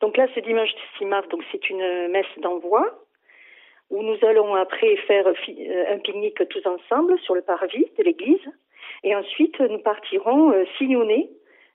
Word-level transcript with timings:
Donc 0.00 0.16
là, 0.16 0.26
ce 0.34 0.40
dimanche 0.40 0.70
6 0.98 1.04
mars, 1.04 1.28
donc 1.28 1.42
c'est 1.52 1.68
une 1.70 2.08
messe 2.08 2.26
d'envoi 2.38 3.04
où 3.90 4.02
nous 4.02 4.16
allons 4.22 4.54
après 4.54 4.96
faire 4.96 5.26
euh, 5.26 5.94
un 5.94 5.98
pique-nique 5.98 6.48
tous 6.48 6.64
ensemble 6.66 7.18
sur 7.20 7.34
le 7.34 7.42
parvis 7.42 7.86
de 7.98 8.04
l'église. 8.04 8.46
Et 9.02 9.14
ensuite, 9.14 9.58
nous 9.60 9.78
partirons 9.78 10.52
euh, 10.52 10.64
sillonner 10.78 11.30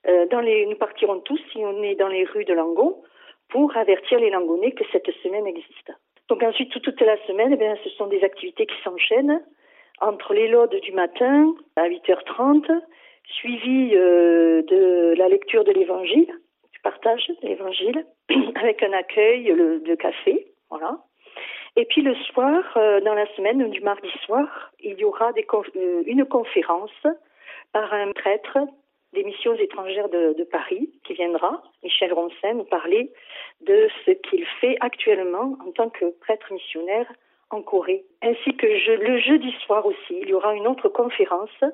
euh, 0.08 0.26
dans 0.26 0.40
les, 0.40 0.66
nous 0.66 0.76
partirons 0.76 1.20
tous 1.20 1.40
sillonner 1.52 1.94
dans 1.94 2.08
les 2.08 2.24
rues 2.24 2.44
de 2.44 2.54
Langon 2.54 3.02
pour 3.48 3.76
avertir 3.76 4.18
les 4.18 4.30
Langonnais 4.30 4.72
que 4.72 4.84
cette 4.92 5.10
semaine 5.22 5.46
existe. 5.46 5.92
Donc 6.28 6.42
ensuite, 6.42 6.72
toute 6.80 7.00
la 7.00 7.16
semaine, 7.26 7.52
eh 7.52 7.56
bien, 7.56 7.76
ce 7.84 7.90
sont 7.90 8.06
des 8.06 8.24
activités 8.24 8.66
qui 8.66 8.74
s'enchaînent 8.82 9.42
entre 10.00 10.34
les 10.34 10.48
lodes 10.48 10.74
du 10.82 10.92
matin 10.92 11.54
à 11.76 11.88
8h30, 11.88 12.66
suivi 13.24 13.90
de 13.90 15.14
la 15.16 15.28
lecture 15.28 15.64
de 15.64 15.72
l'évangile, 15.72 16.30
partage 16.86 17.32
l'évangile, 17.42 18.06
avec 18.54 18.80
un 18.84 18.92
accueil 18.92 19.44
de 19.90 19.94
café, 19.96 20.46
voilà. 20.70 20.98
Et 21.74 21.84
puis 21.84 22.00
le 22.00 22.14
soir, 22.14 22.62
euh, 22.76 23.00
dans 23.00 23.14
la 23.14 23.26
semaine 23.34 23.68
du 23.70 23.80
mardi 23.80 24.08
soir, 24.24 24.72
il 24.80 24.96
y 24.98 25.04
aura 25.04 25.32
euh, 25.32 26.02
une 26.06 26.24
conférence 26.24 27.06
par 27.72 27.92
un 27.92 28.12
prêtre 28.12 28.58
des 29.12 29.24
missions 29.24 29.54
étrangères 29.54 30.08
de, 30.08 30.44
Paris 30.44 30.90
qui 31.04 31.14
viendra, 31.14 31.62
Michel 31.82 32.12
Roncin, 32.12 32.54
nous 32.54 32.64
parler 32.64 33.12
de 33.62 33.88
ce 34.04 34.12
qu'il 34.12 34.44
fait 34.60 34.76
actuellement 34.80 35.56
en 35.66 35.72
tant 35.72 35.90
que 35.90 36.06
prêtre 36.20 36.52
missionnaire 36.52 37.10
en 37.50 37.62
Corée. 37.62 38.04
Ainsi 38.22 38.56
que 38.56 38.66
le 38.66 39.18
jeudi 39.18 39.52
soir 39.64 39.84
aussi, 39.86 40.14
il 40.22 40.28
y 40.28 40.34
aura 40.34 40.54
une 40.54 40.68
autre 40.68 40.88
conférence 40.88 41.64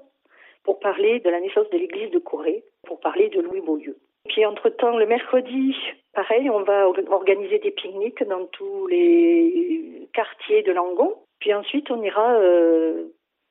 pour 0.64 0.78
parler 0.78 1.20
de 1.20 1.30
la 1.30 1.40
naissance 1.40 1.68
de 1.70 1.78
l'Église 1.78 2.10
de 2.10 2.18
Corée, 2.18 2.64
pour 2.86 3.00
parler 3.00 3.28
de 3.28 3.40
Louis 3.40 3.60
Beaulieu. 3.60 3.96
Puis 4.28 4.46
entre-temps, 4.46 4.96
le 4.96 5.06
mercredi, 5.06 5.74
pareil, 6.14 6.48
on 6.48 6.62
va 6.62 6.88
organiser 7.10 7.58
des 7.58 7.72
pique-niques 7.72 8.22
dans 8.24 8.46
tous 8.46 8.86
les 8.86 10.08
quartiers 10.12 10.62
de 10.62 10.72
Langon. 10.72 11.16
Puis 11.40 11.52
ensuite, 11.52 11.90
on 11.90 12.02
ira, 12.02 12.34
euh, 12.34 13.08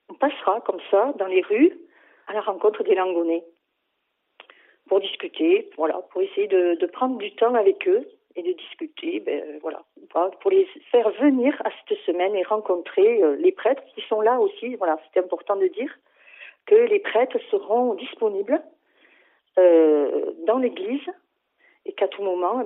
on 0.09 0.13
passera 0.13 0.61
comme 0.61 0.79
ça 0.89 1.13
dans 1.17 1.27
les 1.27 1.41
rues 1.41 1.77
à 2.27 2.33
la 2.33 2.41
rencontre 2.41 2.83
des 2.83 2.95
Langonnais 2.95 3.43
pour 4.87 4.99
discuter, 4.99 5.69
voilà, 5.77 6.01
pour 6.11 6.21
essayer 6.21 6.47
de, 6.47 6.75
de 6.75 6.85
prendre 6.85 7.17
du 7.17 7.33
temps 7.35 7.55
avec 7.55 7.87
eux 7.87 8.07
et 8.35 8.43
de 8.43 8.51
discuter, 8.53 9.19
ben 9.19 9.59
voilà, 9.61 9.83
pour 10.41 10.51
les 10.51 10.65
faire 10.91 11.09
venir 11.11 11.53
à 11.65 11.69
cette 11.87 11.97
semaine 11.99 12.35
et 12.35 12.43
rencontrer 12.43 13.21
euh, 13.23 13.35
les 13.35 13.51
prêtres 13.51 13.83
qui 13.93 14.01
sont 14.07 14.21
là 14.21 14.39
aussi. 14.39 14.75
Voilà, 14.75 14.97
c'est 15.13 15.19
important 15.19 15.55
de 15.57 15.67
dire 15.67 15.93
que 16.65 16.75
les 16.75 16.99
prêtres 16.99 17.39
seront 17.49 17.95
disponibles 17.95 18.61
euh, 19.57 20.33
dans 20.45 20.57
l'église 20.57 21.07
et 21.85 21.93
qu'à 21.93 22.07
tout 22.07 22.23
moment, 22.23 22.61
eh 22.61 22.65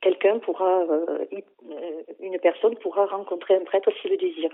quelqu'un 0.00 0.38
pourra, 0.40 0.82
euh, 0.82 1.26
euh, 1.32 2.02
une 2.20 2.38
personne 2.40 2.76
pourra 2.78 3.06
rencontrer 3.06 3.54
un 3.54 3.64
prêtre 3.64 3.90
s'il 4.00 4.10
le 4.10 4.16
désire. 4.16 4.50